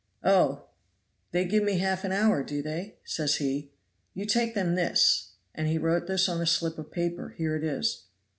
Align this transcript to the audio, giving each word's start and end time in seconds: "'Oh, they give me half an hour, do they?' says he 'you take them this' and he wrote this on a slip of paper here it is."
"'Oh, 0.23 0.63
they 1.31 1.45
give 1.45 1.63
me 1.63 1.77
half 1.77 2.03
an 2.03 2.11
hour, 2.11 2.41
do 2.43 2.63
they?' 2.63 2.95
says 3.03 3.35
he 3.35 3.69
'you 4.15 4.25
take 4.25 4.55
them 4.55 4.73
this' 4.73 5.33
and 5.53 5.67
he 5.67 5.77
wrote 5.77 6.07
this 6.07 6.27
on 6.27 6.41
a 6.41 6.47
slip 6.47 6.79
of 6.79 6.89
paper 6.91 7.35
here 7.37 7.55
it 7.55 7.63
is." 7.63 8.05